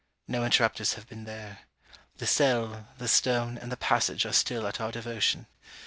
[0.27, 1.59] No interrupters have been there.
[2.17, 5.45] The cell, the stone, and the passage are still at our devotion.